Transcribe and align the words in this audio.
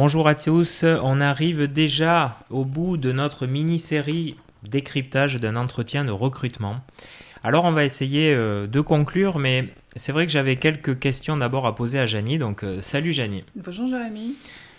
Bonjour 0.00 0.28
à 0.28 0.36
tous, 0.36 0.84
on 0.84 1.20
arrive 1.20 1.66
déjà 1.66 2.38
au 2.50 2.64
bout 2.64 2.96
de 2.96 3.10
notre 3.10 3.48
mini-série 3.48 4.36
décryptage 4.62 5.40
d'un 5.40 5.56
entretien 5.56 6.04
de 6.04 6.12
recrutement. 6.12 6.76
Alors 7.42 7.64
on 7.64 7.72
va 7.72 7.84
essayer 7.84 8.32
euh, 8.32 8.68
de 8.68 8.80
conclure, 8.80 9.40
mais 9.40 9.64
c'est 9.96 10.12
vrai 10.12 10.24
que 10.24 10.30
j'avais 10.30 10.54
quelques 10.54 11.00
questions 11.00 11.36
d'abord 11.36 11.66
à 11.66 11.74
poser 11.74 11.98
à 11.98 12.06
Janie. 12.06 12.38
Donc 12.38 12.62
euh, 12.62 12.80
salut 12.80 13.10
Janie. 13.10 13.42
Bonjour 13.56 13.88
Jérémy. 13.88 14.36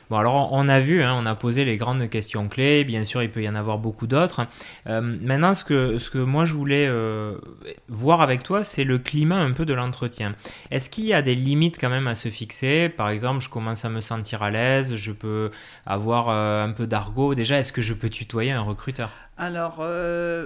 Bon, 0.09 0.17
alors 0.17 0.51
on 0.53 0.67
a 0.67 0.79
vu, 0.79 1.03
hein, 1.03 1.15
on 1.15 1.27
a 1.27 1.35
posé 1.35 1.65
les 1.65 1.77
grandes 1.77 2.09
questions 2.09 2.47
clés. 2.47 2.83
Bien 2.83 3.03
sûr, 3.03 3.21
il 3.21 3.29
peut 3.29 3.43
y 3.43 3.49
en 3.49 3.53
avoir 3.53 3.77
beaucoup 3.77 4.07
d'autres. 4.07 4.47
Euh, 4.87 5.01
maintenant, 5.01 5.53
ce 5.53 5.63
que, 5.63 5.99
ce 5.99 6.09
que 6.09 6.17
moi 6.17 6.45
je 6.45 6.55
voulais 6.55 6.87
euh, 6.87 7.37
voir 7.89 8.21
avec 8.21 8.41
toi, 8.41 8.63
c'est 8.63 8.83
le 8.83 8.97
climat 8.97 9.37
un 9.37 9.51
peu 9.51 9.65
de 9.65 9.73
l'entretien. 9.75 10.31
Est-ce 10.71 10.89
qu'il 10.89 11.05
y 11.05 11.13
a 11.13 11.21
des 11.21 11.35
limites 11.35 11.77
quand 11.79 11.89
même 11.89 12.07
à 12.07 12.15
se 12.15 12.29
fixer? 12.29 12.89
Par 12.89 13.09
exemple, 13.09 13.41
je 13.41 13.49
commence 13.49 13.85
à 13.85 13.89
me 13.89 14.01
sentir 14.01 14.41
à 14.41 14.49
l'aise, 14.49 14.95
je 14.95 15.11
peux 15.11 15.51
avoir 15.85 16.29
euh, 16.29 16.63
un 16.63 16.71
peu 16.71 16.87
d'argot. 16.87 17.35
Déjà, 17.35 17.59
est-ce 17.59 17.71
que 17.71 17.83
je 17.83 17.93
peux 17.93 18.09
tutoyer 18.09 18.51
un 18.51 18.61
recruteur? 18.61 19.11
Alors, 19.37 19.77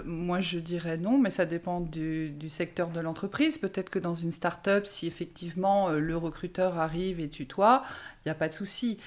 moi, 0.05 0.39
je 0.39 0.59
dirais 0.59 0.97
non, 0.97 1.17
mais 1.17 1.31
ça 1.31 1.45
dépend 1.45 1.79
du, 1.79 2.29
du 2.29 2.49
secteur 2.49 2.89
de 2.89 2.99
l'entreprise. 2.99 3.57
Peut-être 3.57 3.89
que 3.89 3.97
dans 3.97 4.13
une 4.13 4.29
start-up, 4.29 4.85
si 4.85 5.07
effectivement 5.07 5.89
le 5.89 6.15
recruteur 6.15 6.77
arrive 6.77 7.19
et 7.19 7.27
tutoie, 7.27 7.81
il 8.17 8.27
n'y 8.27 8.31
a 8.31 8.35
pas 8.35 8.47
de 8.47 8.53
souci. 8.53 8.99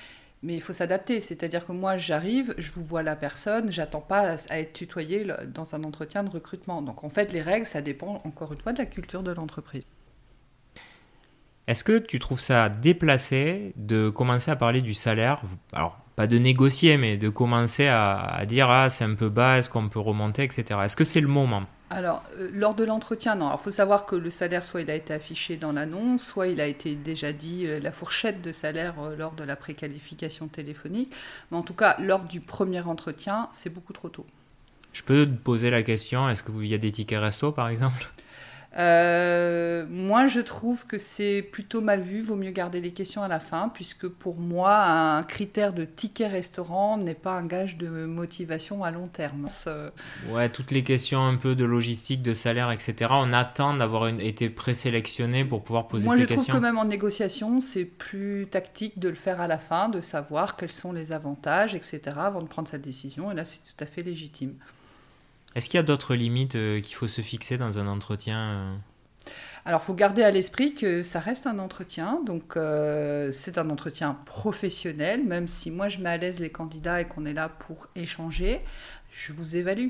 Mais 0.47 0.55
il 0.55 0.61
faut 0.61 0.73
s'adapter, 0.73 1.21
c'est-à-dire 1.21 1.67
que 1.67 1.73
moi 1.73 1.97
j'arrive, 1.97 2.55
je 2.57 2.71
vous 2.71 2.85
vois 2.85 3.03
la 3.03 3.17
personne, 3.17 3.73
j'attends 3.73 4.01
pas 4.01 4.37
à 4.49 4.61
être 4.61 4.73
tutoyé 4.73 5.27
dans 5.53 5.75
un 5.75 5.83
entretien 5.83 6.23
de 6.23 6.31
recrutement. 6.31 6.83
Donc 6.83 7.03
en 7.03 7.09
fait 7.09 7.33
les 7.33 7.43
règles, 7.43 7.67
ça 7.67 7.83
dépend 7.83 8.23
encore 8.25 8.53
une 8.53 8.61
fois 8.61 8.73
de 8.73 8.79
la 8.79 8.87
culture 8.87 9.25
de 9.25 9.33
l'entreprise. 9.33 9.83
Est-ce 11.67 11.83
que 11.83 11.99
tu 11.99 12.21
trouves 12.21 12.39
ça 12.39 12.69
déplacé 12.69 13.73
de 13.75 14.09
commencer 14.09 14.53
à 14.53 14.55
parler 14.55 14.83
du 14.83 14.95
salaire? 14.95 15.43
Alors 15.73 15.99
pas 16.15 16.29
de 16.29 16.39
négocier, 16.39 16.97
mais 16.97 17.17
de 17.17 17.29
commencer 17.29 17.89
à, 17.89 18.41
dire 18.47 18.71
ah 18.71 18.89
c'est 18.89 19.03
un 19.03 19.17
peu 19.17 19.29
bas, 19.29 19.59
est-ce 19.59 19.69
qu'on 19.69 19.89
peut 19.89 19.99
remonter, 19.99 20.45
etc. 20.45 20.79
Est-ce 20.85 20.95
que 20.95 21.03
c'est 21.03 21.21
le 21.21 21.27
moment? 21.27 21.65
Alors, 21.89 22.25
euh, 22.39 22.51
lors 22.53 22.75
de 22.75 22.85
l'entretien, 22.85 23.37
non. 23.37 23.53
il 23.53 23.63
faut 23.63 23.71
savoir 23.71 24.07
que 24.07 24.17
le 24.17 24.31
salaire, 24.31 24.65
soit 24.65 24.83
il 24.83 24.91
a 24.91 24.95
été 24.95 25.15
affiché 25.15 25.57
dans 25.57 25.73
l'annonce, 25.73 26.25
soit 26.25 26.49
il 26.49 26.61
a 26.61 26.67
été 26.67 26.97
déjà 26.97 27.33
dit 27.33 27.65
euh, 27.67 27.79
la 27.79 27.93
fourchette 27.93 28.43
de 28.43 28.51
salaire 28.51 28.95
euh, 29.01 29.17
lors 29.17 29.33
de 29.33 29.45
la 29.45 29.55
préqualification 29.55 30.49
téléphonique. 30.49 31.13
Mais 31.51 31.57
en 31.57 31.63
tout 31.63 31.75
cas, 31.75 31.97
lors 32.01 32.25
du 32.25 32.41
premier 32.41 32.81
entretien, 32.81 33.49
c'est 33.53 33.71
beaucoup 33.71 33.93
trop 33.93 34.09
tôt. 34.09 34.27
Je 34.93 35.03
peux 35.03 35.27
te 35.27 35.37
poser 35.37 35.71
la 35.71 35.83
question 35.83 36.29
est-ce 36.29 36.43
qu'il 36.43 36.67
y 36.67 36.75
a 36.75 36.79
des 36.79 36.91
tickets 36.91 37.21
resto, 37.21 37.53
par 37.53 37.69
exemple? 37.69 38.11
Euh, 38.79 39.87
moi, 39.89 40.27
je 40.27 40.41
trouve 40.41 40.87
que 40.87 40.99
c'est 40.99 41.41
plutôt 41.41 41.81
mal 41.81 42.03
vu. 42.03 42.21
Vaut 42.21 42.37
mieux 42.37 42.51
garder 42.51 42.81
les 42.81 42.93
questions 42.93 43.23
à 43.23 43.29
la 43.29 43.41
fin, 43.41 43.71
puisque 43.71 44.07
pour 44.07 44.39
moi, 44.39 44.85
un 44.85 45.23
critère 45.23 45.73
de 45.73 45.85
ticket 45.85 46.27
restaurant 46.27 46.99
n'est 46.99 47.15
pas 47.15 47.33
un 47.33 47.47
gage 47.47 47.79
de 47.79 47.89
motivation 48.05 48.85
à 48.85 48.91
long 48.91 49.09
terme. 49.09 49.47
Ouais, 50.31 50.51
toutes 50.51 50.73
les 50.73 50.83
questions 50.83 51.25
un 51.25 51.37
peu 51.37 51.55
de 51.55 51.65
logistique, 51.65 52.23
de 52.23 52.35
salaire, 52.35 52.71
etc. 52.71 53.11
On 53.13 53.33
attend 53.33 53.75
d'avoir 53.75 54.09
été 54.09 54.51
présélectionné 54.51 55.45
pour 55.45 55.65
pouvoir 55.65 55.89
poser 55.89 56.05
ces 56.05 56.11
questions. 56.11 56.35
Moi, 56.35 56.43
je 56.43 56.51
trouve 56.51 56.61
que 56.61 56.63
même 56.63 56.79
en 56.79 56.85
négociation, 56.85 57.61
c'est 57.61 57.87
plus 57.87 58.47
tactique 58.51 58.99
de 58.99 59.09
le 59.09 59.15
faire 59.15 59.41
à 59.41 59.49
la 59.49 59.59
fin, 59.59 59.89
de 59.89 60.03
savoir 60.03 60.57
quels 60.57 60.71
sont 60.71 60.93
les 60.93 61.13
avantages, 61.13 61.75
etc., 61.75 62.01
avant 62.19 62.43
de 62.43 62.49
prendre 62.49 62.69
sa 62.69 62.79
décision. 62.79 63.33
Et 63.33 63.35
là, 63.35 63.47
c'est 63.47 63.61
tout 63.61 63.83
à 63.83 63.87
fait 63.87 64.03
légitime. 64.03 64.55
Est-ce 65.57 65.71
qu'il 65.71 65.79
y 65.79 65.81
a 65.81 65.83
d'autres 65.83 66.15
limites 66.15 66.55
euh, 66.55 66.83
qu'il 66.83 66.95
faut 66.95 67.09
se 67.09 67.23
fixer 67.23 67.57
dans 67.57 67.79
un 67.79 67.87
entretien 67.89 68.39
euh 68.39 68.77
alors, 69.65 69.81
il 69.83 69.87
faut 69.87 69.95
garder 69.95 70.23
à 70.23 70.31
l'esprit 70.31 70.75
que 70.75 71.03
ça 71.03 71.19
reste 71.19 71.49
un 71.49 71.59
entretien, 71.59 72.21
donc 72.25 72.57
euh, 72.57 73.33
c'est 73.33 73.59
un 73.59 73.69
entretien 73.69 74.17
professionnel, 74.25 75.25
même 75.25 75.49
si 75.49 75.73
moi 75.73 75.89
je 75.89 75.99
mets 75.99 76.11
à 76.11 76.17
l'aise 76.17 76.39
les 76.39 76.51
candidats 76.51 77.01
et 77.01 77.07
qu'on 77.07 77.27
est 77.27 77.33
là 77.33 77.49
pour 77.49 77.89
échanger, 77.97 78.61
je 79.11 79.33
vous 79.33 79.57
évalue. 79.57 79.89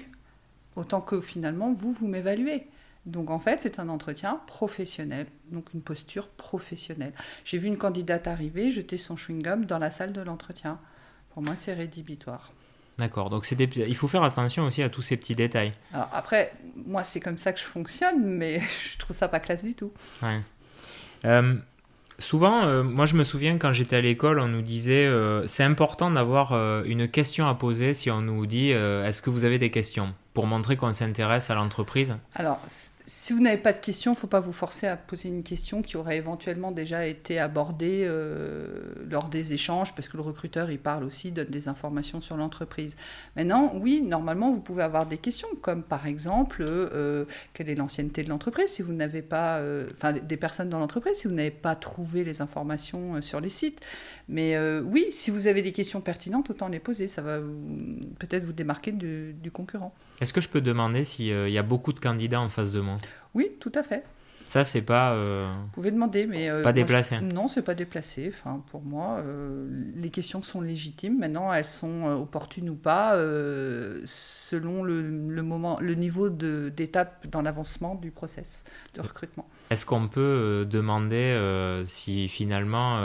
Autant 0.77 1.03
que 1.03 1.21
finalement, 1.21 1.75
vous, 1.75 1.93
vous 1.93 2.09
m'évaluez. 2.09 2.69
Donc 3.05 3.29
en 3.29 3.39
fait, 3.39 3.61
c'est 3.61 3.79
un 3.79 3.91
entretien 3.91 4.41
professionnel, 4.47 5.27
donc 5.53 5.75
une 5.75 5.83
posture 5.83 6.29
professionnelle. 6.29 7.13
J'ai 7.45 7.59
vu 7.59 7.69
une 7.69 7.77
candidate 7.77 8.29
arriver, 8.29 8.73
jeter 8.73 8.97
son 8.97 9.17
chewing-gum 9.17 9.67
dans 9.67 9.79
la 9.79 9.91
salle 9.91 10.15
de 10.15 10.23
l'entretien. 10.23 10.81
Pour 11.35 11.43
moi, 11.43 11.55
c'est 11.55 11.75
rédhibitoire. 11.75 12.55
D'accord, 12.99 13.29
donc 13.29 13.47
il 13.51 13.97
faut 13.97 14.09
faire 14.09 14.23
attention 14.23 14.65
aussi 14.65 14.83
à 14.83 14.89
tous 14.89 15.03
ces 15.03 15.19
petits 15.19 15.35
détails. 15.35 15.75
Alors 15.93 16.09
après, 16.13 16.53
moi 16.87 17.05
c'est 17.05 17.21
comme 17.21 17.37
ça 17.37 17.53
que 17.53 17.61
je 17.61 17.65
fonctionne, 17.65 18.25
mais 18.25 18.61
je 18.93 18.97
trouve 18.99 19.15
ça 19.15 19.29
pas 19.29 19.41
classe 19.41 19.65
du 19.65 19.75
tout. 19.75 19.93
Ouais. 20.23 20.41
Euh, 21.27 21.55
souvent, 22.19 22.65
euh, 22.65 22.83
moi 22.83 23.05
je 23.05 23.15
me 23.15 23.25
souviens 23.25 23.59
quand 23.59 23.75
j'étais 23.75 23.97
à 23.97 24.01
l'école, 24.01 24.41
on 24.41 24.49
nous 24.49 24.63
disait 24.63 25.05
euh, 25.05 25.47
c'est 25.47 25.63
important 25.63 26.11
d'avoir 26.11 26.53
une 26.85 27.07
question 27.07 27.47
à 27.49 27.55
poser 27.55 27.93
si 27.93 28.11
on 28.11 28.23
nous 28.23 28.47
dit 28.47 28.71
est-ce 28.71 29.21
que 29.21 29.29
vous 29.29 29.45
avez 29.45 29.59
des 29.59 29.71
questions 29.71 30.15
pour 30.33 30.47
montrer 30.47 30.77
qu'on 30.77 30.93
s'intéresse 30.95 31.51
à 31.51 31.55
l'entreprise? 31.55 32.17
Alors 32.35 32.61
si 33.09 33.33
vous 33.33 33.41
n'avez 33.41 33.57
pas 33.57 33.73
de 33.73 33.79
questions, 33.79 34.13
il 34.13 34.17
ne 34.17 34.19
faut 34.19 34.27
pas 34.27 34.41
vous 34.41 34.53
forcer 34.53 34.89
à 34.89 34.97
poser 34.97 35.29
une 35.29 35.45
question 35.45 35.81
qui 35.81 35.97
aurait 35.97 36.17
éventuellement 36.17 36.73
déjà 36.73 37.07
été 37.07 37.39
abordée 37.39 38.03
euh, 38.05 38.95
lors 39.09 39.29
des 39.29 39.53
échanges, 39.53 39.95
parce 39.95 40.09
que 40.09 40.17
le 40.17 40.25
recruteur, 40.25 40.73
il 40.73 40.81
parle 40.81 41.05
aussi, 41.05 41.31
donne 41.31 41.47
des 41.47 41.69
informations 41.69 42.21
sur 42.21 42.37
l'entreprise. 42.37 42.97
Maintenant, 43.37 43.73
oui, 43.77 44.03
normalement, 44.03 44.51
vous 44.51 44.61
pouvez 44.61 44.83
avoir 44.83 45.07
des 45.07 45.19
questions, 45.19 45.47
comme 45.63 45.85
par 45.85 46.09
exemple, 46.09 46.65
euh, 46.69 47.27
quelle 47.55 47.69
est 47.69 47.77
l'ancienneté 47.77 48.25
de 48.25 48.29
l'entreprise, 48.29 48.71
si 48.71 48.83
vous 48.83 48.93
n'avez 48.93 49.23
pas, 49.23 49.59
euh, 49.59 49.89
enfin, 49.97 50.13
des 50.13 50.37
personnes 50.37 50.69
dans 50.69 50.81
l'entreprise, 50.81 51.17
si 51.17 51.29
vous 51.29 51.35
n'avez 51.35 51.53
pas 51.53 51.77
trouvé 51.77 52.25
les 52.25 52.43
informations 52.43 53.23
sur 53.23 53.41
les 53.41 53.51
sites. 53.51 53.81
Mais 54.29 54.59
oui, 54.81 55.07
si 55.13 55.31
vous 55.31 55.47
avez 55.47 55.63
des 55.63 55.71
questions 55.71 56.01
pertinentes, 56.01 56.51
autant 56.51 56.67
les 56.67 56.81
poser, 56.81 57.07
ça 57.07 57.23
va 57.23 57.39
peut-être 58.19 58.45
vous 58.45 58.53
démarquer 58.53 58.91
du, 58.91 59.35
du 59.35 59.53
concurrent. 59.53 59.95
Est-ce 60.21 60.33
que 60.33 60.41
je 60.41 60.49
peux 60.49 60.61
demander 60.61 61.05
s'il 61.05 61.27
y 61.49 61.59
a 61.59 61.63
beaucoup 61.63 61.93
de 61.93 62.01
candidats 62.01 62.41
en 62.41 62.49
face 62.49 62.73
de 62.73 62.81
moi? 62.81 62.96
Oui, 63.37 63.53
tout 63.61 63.73
à 63.75 63.83
fait. 63.83 64.03
Ça, 64.47 64.63
c'est 64.63 64.81
pas. 64.81 65.15
Euh, 65.17 65.53
Vous 65.65 65.71
pouvez 65.73 65.91
demander, 65.91 66.27
mais. 66.27 66.49
Euh, 66.49 66.63
pas 66.63 66.73
déplacé. 66.73 67.21
Non, 67.21 67.49
c'est 67.49 67.63
pas 67.63 67.75
déplacé. 67.75 68.33
Enfin, 68.33 68.63
pour 68.71 68.81
moi, 68.81 69.19
euh, 69.19 69.69
les 69.97 70.09
questions 70.09 70.41
sont 70.41 70.61
légitimes. 70.61 71.19
Maintenant, 71.19 71.53
elles 71.53 71.65
sont 71.65 72.05
opportunes 72.05 72.71
ou 72.71 72.77
pas, 72.77 73.17
selon 74.07 74.85
le, 74.85 75.03
moment, 75.43 75.79
le 75.81 75.95
niveau 75.95 76.31
d'étape 76.31 77.27
dans 77.27 77.43
l'avancement 77.43 77.97
du 77.97 78.11
process 78.11 78.65
de 78.95 79.03
recrutement. 79.03 79.47
Est-ce 79.69 79.85
qu'on 79.85 80.07
peut 80.07 80.65
demander 80.69 81.85
si 81.87 82.29
finalement 82.29 83.01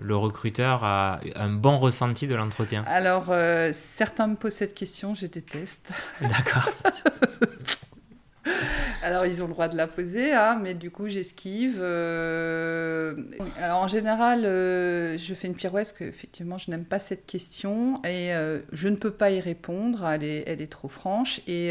le 0.00 0.16
recruteur 0.16 0.82
a 0.82 1.20
un 1.34 1.50
bon 1.50 1.78
ressenti 1.78 2.26
de 2.26 2.34
l'entretien? 2.34 2.82
Alors, 2.86 3.26
certains 3.72 4.28
me 4.28 4.36
posent 4.36 4.54
cette 4.54 4.74
question, 4.74 5.14
je 5.14 5.26
déteste. 5.26 5.92
D'accord. 6.22 6.70
Alors, 9.06 9.24
ils 9.24 9.40
ont 9.40 9.46
le 9.46 9.52
droit 9.52 9.68
de 9.68 9.76
la 9.76 9.86
poser, 9.86 10.34
hein, 10.34 10.58
mais 10.60 10.74
du 10.74 10.90
coup, 10.90 11.08
j'esquive. 11.08 11.78
Euh, 11.80 13.14
alors, 13.56 13.84
en 13.84 13.86
général, 13.86 14.44
euh, 14.44 15.16
je 15.16 15.32
fais 15.32 15.46
une 15.46 15.54
pirouette 15.54 15.86
parce 15.86 15.92
qu'effectivement, 15.92 16.58
je 16.58 16.72
n'aime 16.72 16.84
pas 16.84 16.98
cette 16.98 17.24
question 17.24 17.94
et 18.02 18.34
euh, 18.34 18.58
je 18.72 18.88
ne 18.88 18.96
peux 18.96 19.12
pas 19.12 19.30
y 19.30 19.38
répondre. 19.38 20.04
Elle 20.08 20.24
est, 20.24 20.42
elle 20.48 20.60
est 20.60 20.66
trop 20.66 20.88
franche. 20.88 21.40
Et 21.46 21.70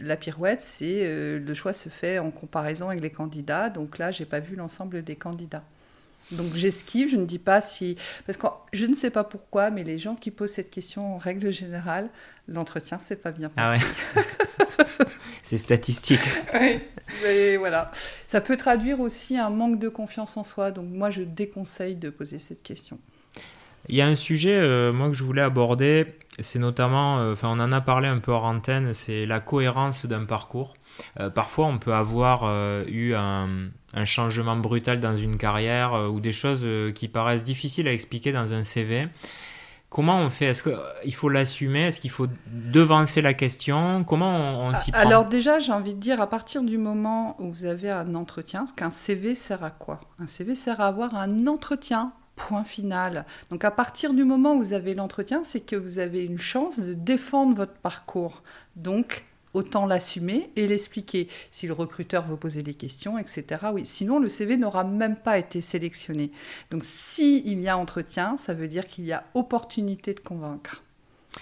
la 0.00 0.16
pirouette, 0.16 0.60
c'est 0.60 1.40
le 1.40 1.54
choix 1.54 1.72
se 1.72 1.88
fait 1.88 2.20
en 2.20 2.30
comparaison 2.30 2.88
avec 2.88 3.00
les 3.00 3.10
candidats. 3.10 3.68
Donc 3.68 3.98
là, 3.98 4.12
j'ai 4.12 4.24
pas 4.24 4.38
vu 4.38 4.54
l'ensemble 4.54 5.02
des 5.02 5.16
candidats. 5.16 5.64
Donc 6.32 6.54
j'esquive, 6.54 7.10
je 7.10 7.16
ne 7.16 7.24
dis 7.24 7.38
pas 7.38 7.60
si... 7.60 7.96
Parce 8.26 8.38
que 8.38 8.46
je 8.72 8.86
ne 8.86 8.94
sais 8.94 9.10
pas 9.10 9.24
pourquoi, 9.24 9.70
mais 9.70 9.84
les 9.84 9.98
gens 9.98 10.14
qui 10.14 10.30
posent 10.30 10.52
cette 10.52 10.70
question 10.70 11.16
en 11.16 11.18
règle 11.18 11.50
générale, 11.50 12.08
l'entretien 12.48 12.98
c'est 12.98 13.22
pas 13.22 13.32
bien 13.32 13.50
ah 13.56 13.74
passé. 13.74 13.84
Ah 14.14 14.18
ouais. 14.18 15.06
c'est 15.42 15.58
statistique. 15.58 16.20
oui, 16.54 16.80
mais 17.24 17.56
voilà. 17.56 17.90
Ça 18.26 18.40
peut 18.40 18.56
traduire 18.56 19.00
aussi 19.00 19.36
un 19.36 19.50
manque 19.50 19.78
de 19.78 19.88
confiance 19.88 20.36
en 20.36 20.44
soi, 20.44 20.70
donc 20.70 20.86
moi 20.88 21.10
je 21.10 21.22
déconseille 21.22 21.96
de 21.96 22.10
poser 22.10 22.38
cette 22.38 22.62
question. 22.62 22.98
Il 23.88 23.96
y 23.96 24.02
a 24.02 24.06
un 24.06 24.16
sujet, 24.16 24.54
euh, 24.54 24.92
moi, 24.92 25.08
que 25.08 25.14
je 25.14 25.24
voulais 25.24 25.42
aborder, 25.42 26.06
c'est 26.40 26.58
notamment, 26.58 27.18
euh, 27.18 27.32
enfin, 27.32 27.48
on 27.48 27.60
en 27.60 27.72
a 27.72 27.80
parlé 27.80 28.08
un 28.08 28.18
peu 28.18 28.32
hors 28.32 28.44
antenne, 28.44 28.94
c'est 28.94 29.26
la 29.26 29.40
cohérence 29.40 30.06
d'un 30.06 30.24
parcours. 30.24 30.74
Euh, 31.18 31.30
parfois, 31.30 31.66
on 31.66 31.78
peut 31.78 31.94
avoir 31.94 32.44
eu 32.86 33.14
un, 33.14 33.48
changement 34.04 34.56
brutal 34.56 35.00
dans 35.00 35.16
une 35.16 35.36
carrière 35.36 36.10
ou 36.12 36.20
des 36.20 36.32
choses 36.32 36.66
qui 36.94 37.08
paraissent 37.08 37.44
difficiles 37.44 37.88
à 37.88 37.92
expliquer 37.92 38.32
dans 38.32 38.52
un 38.52 38.62
CV. 38.62 39.08
Comment 39.90 40.20
on 40.20 40.30
fait? 40.30 40.46
Est-ce 40.46 40.62
qu'il 40.62 40.72
euh, 40.72 41.10
faut 41.12 41.28
l'assumer? 41.28 41.88
Est-ce 41.88 41.98
qu'il 41.98 42.10
faut 42.10 42.28
devancer 42.46 43.20
la 43.20 43.34
question? 43.34 44.04
Comment 44.04 44.64
on, 44.64 44.72
s'y 44.72 44.92
prend? 44.92 45.00
Alors 45.00 45.26
déjà, 45.26 45.58
j'ai 45.58 45.72
envie 45.72 45.94
de 45.94 45.98
dire, 45.98 46.20
à 46.20 46.28
partir 46.28 46.62
du 46.62 46.78
moment 46.78 47.34
où 47.40 47.50
vous 47.50 47.64
avez 47.64 47.90
un 47.90 48.14
entretien, 48.14 48.66
qu'un 48.76 48.90
CV 48.90 49.34
sert 49.34 49.64
à 49.64 49.70
quoi? 49.70 49.98
Un 50.20 50.28
CV 50.28 50.54
sert 50.54 50.80
à 50.80 50.86
avoir 50.86 51.16
un 51.16 51.48
entretien, 51.48 52.12
point 52.48 52.64
final. 52.64 53.24
Donc 53.50 53.64
à 53.64 53.70
partir 53.70 54.14
du 54.14 54.24
moment 54.24 54.54
où 54.54 54.58
vous 54.58 54.72
avez 54.72 54.94
l'entretien, 54.94 55.42
c'est 55.42 55.60
que 55.60 55.76
vous 55.76 55.98
avez 55.98 56.20
une 56.20 56.38
chance 56.38 56.80
de 56.80 56.94
défendre 56.94 57.54
votre 57.54 57.74
parcours. 57.74 58.42
Donc 58.76 59.24
autant 59.54 59.86
l'assumer 59.86 60.50
et 60.56 60.66
l'expliquer. 60.66 61.28
Si 61.50 61.66
le 61.66 61.72
recruteur 61.72 62.24
veut 62.24 62.36
poser 62.36 62.62
des 62.62 62.74
questions, 62.74 63.18
etc. 63.18 63.66
Oui. 63.72 63.84
Sinon, 63.84 64.18
le 64.18 64.28
CV 64.28 64.56
n'aura 64.56 64.84
même 64.84 65.16
pas 65.16 65.38
été 65.38 65.60
sélectionné. 65.60 66.30
Donc, 66.70 66.84
s'il 66.84 67.60
y 67.60 67.68
a 67.68 67.76
entretien, 67.76 68.36
ça 68.36 68.54
veut 68.54 68.68
dire 68.68 68.86
qu'il 68.86 69.04
y 69.04 69.12
a 69.12 69.24
opportunité 69.34 70.14
de 70.14 70.20
convaincre. 70.20 70.84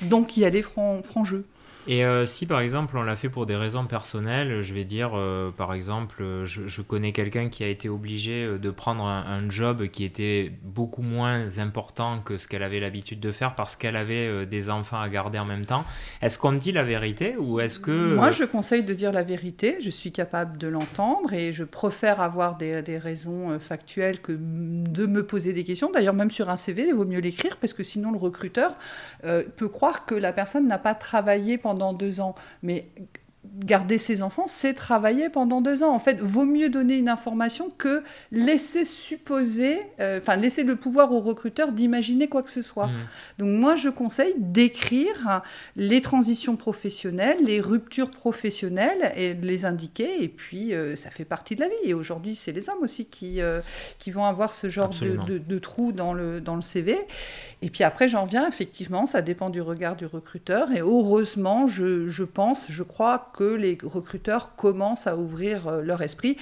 Donc, 0.03 0.37
il 0.37 0.41
y 0.41 0.45
a 0.45 0.51
des 0.51 0.63
francs 0.63 1.05
franc 1.05 1.25
jeu. 1.25 1.45
Et 1.89 2.05
euh, 2.05 2.27
si 2.27 2.45
par 2.45 2.61
exemple 2.61 2.99
on 2.99 3.03
l'a 3.03 3.17
fait 3.17 3.31
pour 3.31 3.47
des 3.47 3.57
raisons 3.57 3.87
personnelles, 3.87 4.61
je 4.61 4.75
vais 4.75 4.85
dire 4.85 5.13
euh, 5.15 5.51
par 5.51 5.73
exemple, 5.73 6.23
je, 6.45 6.83
connais 6.83 7.13
quelqu'un 7.13 7.49
qui 7.49 7.65
a 7.65 7.69
été 7.69 7.89
obligé 7.89 8.45
euh, 8.45 8.59
de 8.59 8.71
prendre 8.71 9.05
un, 9.05 9.39
job 9.49 9.87
qui 9.87 10.05
était 10.05 10.53
beaucoup 10.63 11.01
moins 11.01 11.59
important 11.59 12.21
que 12.23 12.37
ce 12.37 12.47
qu'elle 12.47 12.63
avait 12.63 12.81
l'habitude 12.81 13.21
de 13.21 13.33
faire 13.33 13.55
parce 13.55 13.77
qu'elle 13.77 13.97
avait 13.97 14.45
des 14.45 14.69
enfants 14.69 15.01
à 15.01 15.09
garder 15.09 15.39
en 15.39 15.47
même 15.47 15.65
temps. 15.65 15.85
Est-ce 16.21 16.37
qu'on 16.37 16.53
dit 16.53 16.73
la 16.73 16.83
vérité 16.83 17.37
ou 17.39 17.61
est-ce 17.61 17.79
que... 17.79 18.15
Moi 18.15 18.31
je 18.31 18.45
conseille 18.45 18.83
de 18.83 18.93
dire 18.93 19.11
la 19.11 19.23
vérité, 19.23 19.77
je 19.81 19.89
suis 19.89 20.13
capable 20.13 20.59
de 20.59 20.69
l'entendre 20.69 21.33
et 21.33 21.55
je 21.55 21.65
préfère 21.65 22.21
avoir 22.21 22.59
des, 22.59 22.83
des, 22.83 22.99
raisons 22.99 23.59
factuelles 23.59 24.21
que 24.21 24.33
de 24.33 25.07
me 25.07 25.25
poser 25.25 25.55
des 25.55 25.65
questions. 25.65 25.91
D'ailleurs 25.91 26.15
même 26.15 26.31
sur 26.31 26.51
un 26.51 26.57
CV, 26.57 26.89
il 26.89 26.95
vaut 26.95 27.07
mieux 27.07 27.21
l'écrire 27.21 27.57
parce 27.57 27.73
que 27.73 27.83
sinon 27.83 28.13
le 28.13 28.19
recruteur 28.19 28.75
peut 29.23 29.69
que 30.07 30.15
la 30.15 30.33
personne 30.33 30.67
n'a 30.67 30.79
pas 30.79 30.95
travaillé 30.95 31.57
pendant 31.59 31.93
pendant 31.93 31.93
deux 31.93 32.21
ans. 32.21 32.35
Mais 32.63 32.89
garder 33.57 33.99
ses 33.99 34.23
enfants, 34.23 34.47
c'est 34.47 34.75
travailler 34.75 35.29
pendant 35.29 35.61
deux 35.61 35.83
ans. 35.83 35.93
En 35.93 35.99
fait, 35.99 36.21
vaut 36.21 36.45
mieux 36.45 36.69
donner 36.69 36.97
une 36.97 37.09
information 37.09 37.71
que 37.77 38.03
laisser 38.33 38.85
supposer, 38.85 39.81
euh, 40.01 40.19
enfin 40.21 40.37
laisser 40.37 40.63
le 40.63 40.77
pouvoir 40.77 41.13
au 41.13 41.21
recruteur 41.21 41.73
d'imaginer 41.73 42.29
quoi 42.29 42.43
que 42.43 42.51
ce 42.51 42.63
soit. 42.63 42.87
Mmh. 42.87 42.99
Donc 43.39 43.49
moi, 43.49 43.77
je 43.77 43.89
conseille 43.89 44.35
d'écrire 44.37 45.43
les 45.77 46.01
transitions 46.01 46.57
professionnelles, 46.57 47.39
les 47.45 47.61
ruptures 47.61 48.11
professionnelles 48.11 49.13
et 49.17 49.35
de 49.35 49.47
les 49.47 49.65
indiquer. 49.65 50.23
Et 50.23 50.29
puis, 50.29 50.75
euh, 50.75 50.97
ça 50.97 51.11
fait 51.11 51.25
partie 51.25 51.55
de 51.55 51.61
la 51.61 51.69
vie. 51.69 51.75
Et 51.85 51.95
aujourd'hui, 51.95 52.35
c'est 52.35 52.53
les 52.53 52.69
hommes 52.69 52.83
aussi 52.83 53.07
qui, 53.07 53.41
euh, 53.41 53.61
qui 53.99 54.11
vont 54.11 54.25
avoir 54.25 54.53
ce 54.53 54.69
genre 54.69 54.91
de, 54.91 55.39
de, 55.39 55.59
trou 55.59 55.93
dans 55.93 56.13
le, 56.13 56.41
dans 56.41 56.57
le 56.57 56.63
CV. 56.63 56.97
Et 57.63 57.71
puis 57.71 57.85
après, 57.85 58.09
j'en 58.09 58.25
viens, 58.25 58.47
effectivement, 58.47 59.07
ça 59.07 59.23
dépend 59.23 59.51
du 59.51 59.61
regard 59.61 59.97
du 59.97 60.07
recruteur. 60.07 60.71
Et 60.73 60.81
heureusement, 60.81 61.67
je, 61.67 62.09
je 62.09 62.25
pense, 62.25 62.67
je 62.69 62.83
crois 62.83 63.31
que 63.35 63.38
les 63.45 63.79
recruteurs 63.83 64.55
commencent 64.57 65.07
à 65.07 65.17
ouvrir 65.17 65.69
euh, 65.69 65.83
leur 65.83 66.03
esprit 66.03 66.37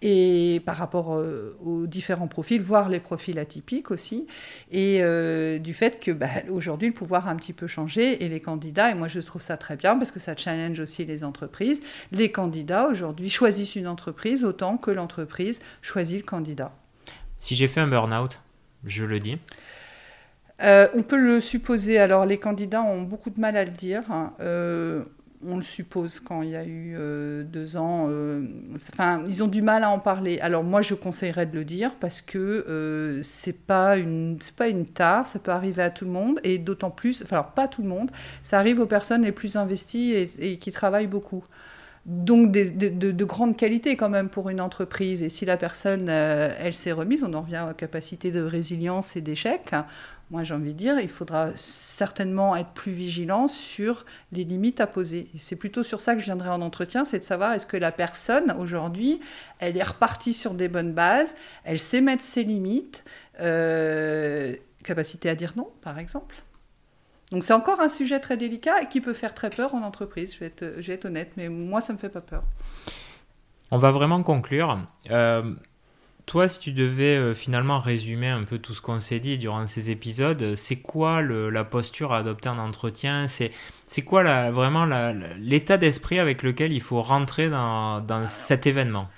et 0.00 0.62
par 0.64 0.76
rapport 0.76 1.14
euh, 1.14 1.56
aux 1.64 1.86
différents 1.86 2.28
profils, 2.28 2.60
voire 2.60 2.88
les 2.88 3.00
profils 3.00 3.38
atypiques 3.38 3.90
aussi, 3.90 4.26
et 4.70 4.98
euh, 5.02 5.58
du 5.58 5.74
fait 5.74 6.00
que 6.00 6.10
bah, 6.10 6.28
aujourd'hui 6.50 6.88
le 6.88 6.94
pouvoir 6.94 7.28
a 7.28 7.30
un 7.30 7.36
petit 7.36 7.52
peu 7.52 7.66
changé 7.66 8.24
et 8.24 8.28
les 8.28 8.40
candidats, 8.40 8.90
et 8.90 8.94
moi 8.94 9.08
je 9.08 9.20
trouve 9.20 9.42
ça 9.42 9.56
très 9.56 9.76
bien 9.76 9.96
parce 9.96 10.10
que 10.10 10.20
ça 10.20 10.36
challenge 10.36 10.80
aussi 10.80 11.04
les 11.04 11.24
entreprises, 11.24 11.82
les 12.10 12.30
candidats 12.30 12.86
aujourd'hui 12.86 13.30
choisissent 13.30 13.76
une 13.76 13.88
entreprise 13.88 14.44
autant 14.44 14.76
que 14.76 14.90
l'entreprise 14.90 15.60
choisit 15.80 16.18
le 16.18 16.26
candidat. 16.26 16.72
Si 17.38 17.56
j'ai 17.56 17.68
fait 17.68 17.80
un 17.80 17.88
burn-out, 17.88 18.40
je 18.84 19.04
le 19.04 19.20
dis. 19.20 19.38
on 20.60 21.02
peut 21.02 21.18
le 21.18 21.40
supposer. 21.40 21.98
Alors, 21.98 22.24
les 22.24 22.38
candidats 22.38 22.82
ont 22.82 23.02
beaucoup 23.02 23.30
de 23.30 23.40
mal 23.40 23.56
à 23.56 23.64
le 23.64 23.70
dire. 23.70 24.02
Hein 24.10 24.32
on 25.44 25.56
le 25.56 25.62
suppose 25.62 26.20
quand 26.20 26.42
il 26.42 26.50
y 26.50 26.56
a 26.56 26.64
eu 26.64 26.94
euh, 26.96 27.42
deux 27.42 27.76
ans. 27.76 28.06
Euh, 28.08 28.46
ils 29.26 29.42
ont 29.42 29.48
du 29.48 29.62
mal 29.62 29.84
à 29.84 29.90
en 29.90 29.98
parler. 29.98 30.38
Alors 30.40 30.62
moi, 30.62 30.82
je 30.82 30.94
conseillerais 30.94 31.46
de 31.46 31.54
le 31.54 31.64
dire 31.64 31.96
parce 32.00 32.20
que 32.20 32.38
euh, 32.38 33.20
c'est 33.22 33.52
pas 33.52 33.96
une 33.96 34.38
c'est 34.40 34.54
pas 34.54 34.68
une 34.68 34.86
tare, 34.86 35.26
ça 35.26 35.38
peut 35.38 35.50
arriver 35.50 35.82
à 35.82 35.90
tout 35.90 36.04
le 36.04 36.10
monde 36.10 36.40
et 36.44 36.58
d'autant 36.58 36.90
plus, 36.90 37.22
enfin 37.22 37.42
pas 37.42 37.68
tout 37.68 37.82
le 37.82 37.88
monde, 37.88 38.10
ça 38.42 38.58
arrive 38.58 38.80
aux 38.80 38.86
personnes 38.86 39.22
les 39.22 39.32
plus 39.32 39.56
investies 39.56 40.12
et, 40.38 40.58
qui 40.58 40.72
travaillent 40.72 41.06
beaucoup. 41.06 41.44
Donc 42.04 42.50
de, 42.50 42.88
de, 42.88 43.24
grande 43.24 43.56
qualité 43.56 43.96
quand 43.96 44.08
même 44.08 44.28
pour 44.28 44.50
une 44.50 44.60
entreprise. 44.60 45.22
Et 45.22 45.28
si 45.28 45.44
la 45.44 45.56
personne, 45.56 46.08
elle 46.08 46.74
s'est 46.74 46.90
remise, 46.90 47.22
on 47.22 47.32
en 47.32 47.42
revient 47.42 47.64
aux 47.70 47.74
capacités 47.74 48.32
de 48.32 48.42
résilience 48.42 49.14
et 49.14 49.20
d'échec 49.20 49.72
moi 50.32 50.42
j'ai 50.42 50.54
envie 50.54 50.72
de 50.72 50.78
dire, 50.78 50.98
il 50.98 51.10
faudra 51.10 51.50
certainement 51.54 52.56
être 52.56 52.70
plus 52.70 52.92
vigilant 52.92 53.46
sur 53.46 54.06
les 54.32 54.44
limites 54.44 54.80
à 54.80 54.86
poser. 54.86 55.28
C'est 55.36 55.56
plutôt 55.56 55.82
sur 55.82 56.00
ça 56.00 56.14
que 56.14 56.20
je 56.20 56.24
viendrai 56.24 56.48
en 56.48 56.62
entretien, 56.62 57.04
c'est 57.04 57.18
de 57.18 57.24
savoir 57.24 57.52
est-ce 57.52 57.66
que 57.66 57.76
la 57.76 57.92
personne 57.92 58.50
aujourd'hui, 58.58 59.20
elle 59.58 59.76
est 59.76 59.82
repartie 59.82 60.32
sur 60.32 60.54
des 60.54 60.68
bonnes 60.68 60.94
bases, 60.94 61.34
elle 61.64 61.78
sait 61.78 62.00
mettre 62.00 62.22
ses 62.22 62.44
limites, 62.44 63.04
euh, 63.40 64.56
capacité 64.82 65.28
à 65.28 65.34
dire 65.34 65.52
non 65.54 65.68
par 65.82 65.98
exemple. 65.98 66.42
Donc 67.32 67.44
c'est 67.44 67.54
encore 67.54 67.80
un 67.80 67.88
sujet 67.88 68.20
très 68.20 68.36
délicat 68.36 68.82
et 68.82 68.88
qui 68.88 69.00
peut 69.00 69.14
faire 69.14 69.34
très 69.34 69.50
peur 69.50 69.74
en 69.74 69.82
entreprise, 69.82 70.34
je 70.34 70.40
vais 70.40 70.46
être, 70.46 70.74
je 70.78 70.86
vais 70.86 70.94
être 70.94 71.06
honnête, 71.06 71.32
mais 71.36 71.48
moi 71.48 71.80
ça 71.80 71.92
ne 71.92 71.96
me 71.96 72.00
fait 72.00 72.10
pas 72.10 72.20
peur. 72.20 72.44
On 73.70 73.78
va 73.78 73.90
vraiment 73.90 74.22
conclure. 74.22 74.78
Euh, 75.10 75.54
toi, 76.26 76.46
si 76.46 76.60
tu 76.60 76.72
devais 76.72 77.16
euh, 77.16 77.34
finalement 77.34 77.80
résumer 77.80 78.28
un 78.28 78.44
peu 78.44 78.58
tout 78.58 78.74
ce 78.74 78.82
qu'on 78.82 79.00
s'est 79.00 79.18
dit 79.18 79.38
durant 79.38 79.66
ces 79.66 79.90
épisodes, 79.90 80.54
c'est 80.56 80.76
quoi 80.76 81.22
la 81.22 81.64
posture 81.64 82.12
à 82.12 82.18
adopter 82.18 82.50
en 82.50 82.58
entretien? 82.58 83.26
C'est 83.26 84.02
quoi 84.02 84.22
la, 84.22 84.50
vraiment 84.50 84.84
l'état 85.38 85.78
d'esprit 85.78 86.18
avec 86.18 86.42
lequel 86.42 86.72
il 86.72 86.82
faut 86.82 87.00
rentrer 87.00 87.48
dans, 87.48 88.26
cet 88.26 88.66
événement? 88.66 89.08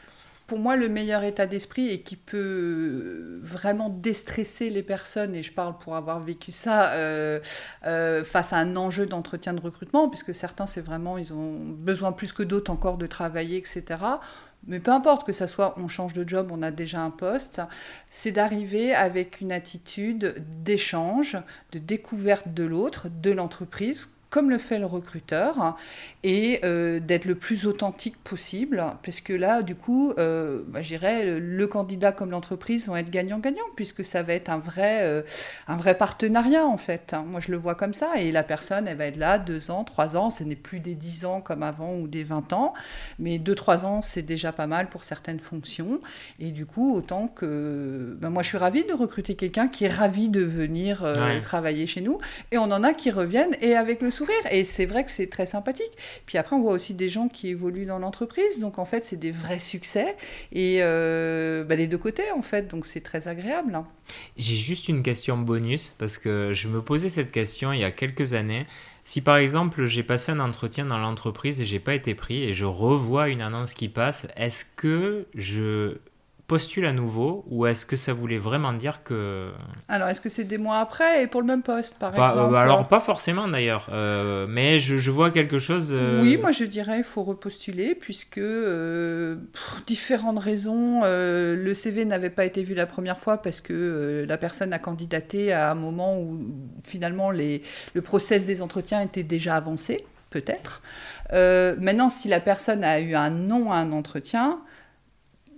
Pour 0.47 0.59
moi, 0.59 0.77
le 0.77 0.89
meilleur 0.89 1.25
état 1.25 1.47
d'esprit 1.47 1.89
et 1.89 2.03
qui 2.03 2.17
peut 2.17 3.41
vraiment 3.43 3.89
déstresser 3.89 4.71
les 4.71 4.83
personnes, 4.83 5.35
et 5.35 5.43
je 5.43 5.53
parle 5.53 5.79
pour 5.79 5.97
avoir 5.97 6.21
vécu 6.21 6.53
ça, 6.53 6.93
euh, 6.93 7.41
euh, 7.87 8.25
face 8.25 8.53
à 8.53 8.59
un 8.59 8.77
enjeu 8.77 9.07
d'entretien 9.07 9.55
de 9.55 9.61
recrutement, 9.61 10.09
puisque 10.09 10.35
certains, 10.35 10.67
c'est 10.67 10.83
vraiment, 10.83 11.19
ils 11.19 11.33
ont 11.33 11.59
besoin 11.59 12.13
plus 12.13 12.33
que 12.33 12.43
d'autres 12.43 12.71
encore 12.71 12.99
de 12.99 13.07
travailler, 13.07 13.57
etc 13.57 13.97
mais 14.67 14.81
peu 14.81 14.91
importe 14.93 15.27
que 15.27 15.33
ça 15.33 15.47
soit 15.47 15.75
on 15.79 15.89
change 15.89 16.13
de 16.13 16.27
job, 16.27 16.49
on 16.51 16.63
a 16.63 16.71
déjà 16.71 17.01
un 17.01 17.11
poste, 17.11 17.61
c'est 18.09 18.33
d'arriver 18.33 18.95
avec 18.95 19.41
une 19.41 19.53
attitude 19.53 20.37
d'échange, 20.63 21.37
de 21.73 21.79
découverte 21.79 22.49
de 22.55 22.65
l'autre, 22.65 23.09
de 23.09 23.31
l'entreprise, 23.31 24.14
comme 24.35 24.51
le 24.51 24.59
fait 24.59 24.81
le 24.81 24.87
recruteur, 24.87 25.77
et 26.25 26.59
euh, 26.65 26.99
d'être 26.99 27.25
le 27.25 27.37
plus 27.37 27.67
authentique 27.67 28.17
possible, 28.17 28.85
parce 29.05 29.21
que 29.21 29.33
là, 29.33 29.63
du 29.63 29.77
coup, 29.77 30.13
euh, 30.19 30.63
bah, 30.67 30.83
j'irais, 30.83 31.39
le 31.39 31.67
candidat 31.69 32.11
comme 32.11 32.33
l'entreprise 32.33 32.89
vont 32.89 32.97
être 32.97 33.11
gagnant-gagnant, 33.11 33.63
puisque 33.77 34.05
ça 34.05 34.25
va 34.25 34.33
être 34.33 34.49
un 34.49 34.59
vrai, 34.59 35.03
euh, 35.03 35.23
un 35.69 35.77
vrai 35.77 35.97
partenariat, 35.97 36.67
en 36.67 36.79
fait. 36.79 37.15
Moi, 37.29 37.39
je 37.39 37.53
le 37.53 37.59
vois 37.59 37.77
comme 37.77 37.95
ça, 37.95 38.17
et 38.17 38.33
la 38.33 38.43
personne, 38.43 38.89
elle 38.89 38.97
va 38.97 39.07
être 39.07 39.19
là 39.19 39.39
deux 39.39 39.71
ans, 39.71 39.85
trois 39.85 40.17
ans, 40.17 40.31
ce 40.31 40.43
n'est 40.43 40.57
plus 40.57 40.81
des 40.81 40.97
dix 40.97 41.25
ans 41.25 41.41
comme 41.41 41.63
avant 41.63 41.95
ou 41.95 42.09
des 42.09 42.25
vingt 42.25 42.53
ans, 42.53 42.75
mais 43.21 43.39
deux, 43.39 43.55
trois 43.55 43.87
ans, 43.87 44.01
c'est 44.01 44.23
déjà 44.23 44.51
pas 44.51 44.67
mal 44.67 44.89
pour 44.89 45.05
certaines 45.05 45.39
fonctions, 45.39 46.01
et 46.41 46.51
du 46.51 46.67
coup, 46.67 46.93
autant 46.93 47.29
que... 47.29 48.17
Ben, 48.21 48.31
moi, 48.31 48.43
je 48.43 48.49
suis 48.49 48.59
ravie 48.59 48.83
de 48.83 48.95
recruter 48.95 49.37
quelqu'un 49.37 49.69
qui 49.69 49.85
est 49.85 49.93
ravi 49.93 50.29
de 50.29 50.43
venir 50.43 51.07
travailler 51.41 51.87
chez 51.87 52.01
nous, 52.01 52.19
et 52.51 52.59
on 52.59 52.65
en 52.73 52.83
a 52.83 52.95
qui 52.95 53.13
reviennent, 53.13 53.55
et 53.61 53.77
avec 53.77 54.03
le 54.03 54.11
sourire 54.11 54.24
et 54.51 54.65
c'est 54.65 54.87
vrai 54.87 55.05
que 55.05 55.11
c'est 55.11 55.29
très 55.29 55.47
sympathique. 55.47 55.93
Puis 56.27 56.39
après, 56.39 56.57
on 56.57 56.61
voit 56.61 56.73
aussi 56.73 56.95
des 56.95 57.09
gens 57.09 57.29
qui 57.29 57.49
évoluent 57.49 57.87
dans 57.87 57.99
l'entreprise. 57.99 58.61
Donc 58.61 58.79
en 58.79 58.85
fait, 58.85 59.05
c'est 59.05 59.17
des 59.17 59.33
vrais 59.33 59.59
succès. 59.59 60.17
Et 60.53 60.79
euh, 60.81 61.65
bah, 61.65 61.77
les 61.77 61.87
deux 61.87 61.99
côtés, 61.99 62.31
en 62.37 62.43
fait. 62.43 62.69
Donc 62.69 62.87
c'est 62.87 63.01
très 63.01 63.29
agréable. 63.29 63.83
J'ai 64.37 64.57
juste 64.57 64.89
une 64.89 65.03
question 65.03 65.37
bonus 65.37 65.95
parce 65.99 66.19
que 66.19 66.53
je 66.53 66.69
me 66.69 66.83
posais 66.83 67.09
cette 67.09 67.33
question 67.33 67.73
il 67.73 67.81
y 67.81 67.85
a 67.85 67.91
quelques 67.91 68.35
années. 68.35 68.67
Si 69.05 69.21
par 69.21 69.37
exemple 69.37 69.85
j'ai 69.85 70.03
passé 70.03 70.33
un 70.33 70.41
entretien 70.41 70.87
dans 70.87 70.99
l'entreprise 70.99 71.61
et 71.61 71.65
j'ai 71.65 71.79
pas 71.79 71.95
été 71.95 72.15
pris 72.15 72.43
et 72.43 72.55
je 72.55 72.65
revois 72.65 73.29
une 73.29 73.43
annonce 73.43 73.75
qui 73.75 73.89
passe, 73.89 74.27
est-ce 74.37 74.65
que 74.65 75.27
je 75.35 75.99
postule 76.47 76.85
à 76.85 76.93
nouveau 76.93 77.45
ou 77.49 77.67
est-ce 77.67 77.87
que 77.87 77.97
ça 77.97 78.13
voulait 78.13 78.39
vraiment 78.39 78.75
dire 78.75 79.03
que... 79.03 79.51
Alors, 79.89 80.09
est-ce 80.09 80.21
que 80.21 80.29
c'est 80.29 80.45
des 80.45 80.59
mois 80.59 80.79
après 80.79 81.23
et 81.23 81.27
pour 81.27 81.41
le 81.41 81.47
même 81.47 81.63
poste, 81.63 81.99
par 81.99 82.11
exemple 82.11 82.55
Alors, 82.57 82.87
pas 82.87 83.01
forcément 83.01 83.49
d'ailleurs, 83.49 83.89
euh, 83.93 84.47
mais 84.49 84.79
je, 84.79 85.11
vois 85.11 85.31
quelque 85.31 85.59
chose... 85.59 85.91
Euh, 85.93 86.21
oui, 86.21 86.37
moi 86.37 86.51
je 86.51 86.65
dirais 86.65 86.99
il 86.99 87.05
faut 87.05 87.23
repostuler 87.23 87.95
puisque 87.95 88.39
euh, 88.39 89.37
pour 89.53 89.81
différentes 89.87 90.39
raisons, 90.39 91.01
le 91.05 91.73
CV 91.75 92.05
n'avait 92.05 92.31
pas 92.31 92.45
été 92.45 92.63
vu 92.63 92.75
la 92.75 92.87
première 92.87 93.19
fois 93.19 93.39
parce 93.39 93.61
que 93.61 94.25
la 94.29 94.37
personne 94.37 94.73
a 94.73 94.79
candidaté 94.79 95.53
à 95.53 95.71
un 95.71 95.75
moment 95.75 96.19
où 96.19 96.39
finalement 96.83 97.31
les, 97.31 97.63
le 97.95 98.03
process 98.03 98.45
des 98.45 98.61
entretiens 98.61 99.01
était 99.01 99.23
déjà 99.23 99.57
avancé, 99.57 100.05
peut-être. 100.29 100.83
maintenant, 101.33 102.11
si 102.11 102.29
la 102.29 102.41
personne 102.41 102.85
a 102.85 103.01
eu 103.01 103.15
un 103.15 103.31
non 103.31 103.71
à 103.71 103.77
un 103.77 103.93
entretien, 103.93 104.61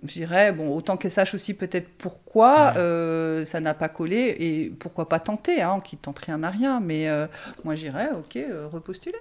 je 0.08 0.14
dirais, 0.14 0.52
bon, 0.52 0.74
autant 0.74 0.96
qu'elle 0.96 1.10
sache 1.10 1.34
aussi 1.34 1.54
peut-être 1.54 1.88
pourquoi 1.98 2.74
euh, 2.76 3.44
ça 3.44 3.60
n'a 3.60 3.74
pas 3.74 3.88
collé 3.88 4.36
et 4.38 4.72
pourquoi 4.78 5.08
pas 5.08 5.20
tenter, 5.20 5.62
hein, 5.62 5.80
qui 5.82 5.96
tente 5.96 6.18
rien 6.20 6.42
à 6.42 6.50
rien. 6.50 6.80
Mais 6.80 7.08
euh, 7.08 7.26
moi, 7.64 7.74
j'irais, 7.74 8.10
ok, 8.16 8.36
euh, 8.36 8.66
repostuler. 8.70 9.18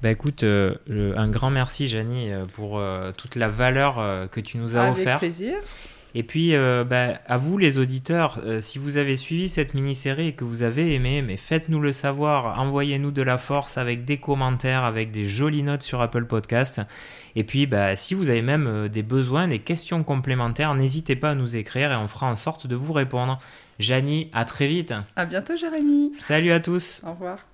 Bah 0.00 0.10
écoute, 0.12 0.44
un 0.44 1.28
grand 1.28 1.50
merci, 1.50 1.88
Janie, 1.88 2.30
pour 2.52 2.80
toute 3.16 3.34
la 3.34 3.48
valeur 3.48 4.28
que 4.30 4.38
tu 4.38 4.56
nous 4.56 4.76
as 4.76 4.82
Avec 4.82 4.98
offert. 4.98 5.18
plaisir. 5.18 5.56
Et 6.14 6.22
puis, 6.22 6.54
euh, 6.54 6.84
bah, 6.84 7.20
à 7.26 7.36
vous 7.36 7.58
les 7.58 7.78
auditeurs, 7.78 8.40
euh, 8.42 8.60
si 8.60 8.78
vous 8.78 8.96
avez 8.96 9.16
suivi 9.16 9.48
cette 9.48 9.74
mini-série 9.74 10.28
et 10.28 10.32
que 10.32 10.44
vous 10.44 10.62
avez 10.62 10.94
aimé, 10.94 11.22
mais 11.22 11.36
faites-nous 11.36 11.80
le 11.80 11.92
savoir, 11.92 12.58
envoyez-nous 12.58 13.10
de 13.10 13.22
la 13.22 13.38
force 13.38 13.76
avec 13.78 14.04
des 14.04 14.16
commentaires, 14.16 14.84
avec 14.84 15.10
des 15.10 15.24
jolies 15.24 15.62
notes 15.62 15.82
sur 15.82 16.00
Apple 16.00 16.24
Podcast. 16.24 16.80
Et 17.36 17.44
puis, 17.44 17.66
bah, 17.66 17.94
si 17.94 18.14
vous 18.14 18.30
avez 18.30 18.42
même 18.42 18.66
euh, 18.66 18.88
des 18.88 19.02
besoins, 19.02 19.48
des 19.48 19.58
questions 19.58 20.02
complémentaires, 20.02 20.74
n'hésitez 20.74 21.16
pas 21.16 21.30
à 21.30 21.34
nous 21.34 21.56
écrire 21.56 21.92
et 21.92 21.96
on 21.96 22.08
fera 22.08 22.26
en 22.26 22.36
sorte 22.36 22.66
de 22.66 22.74
vous 22.74 22.92
répondre. 22.92 23.38
Janie, 23.78 24.30
à 24.32 24.44
très 24.44 24.66
vite. 24.66 24.94
À 25.14 25.24
bientôt, 25.24 25.56
Jérémy. 25.56 26.12
Salut 26.14 26.52
à 26.52 26.60
tous. 26.60 27.02
Au 27.06 27.12
revoir. 27.12 27.47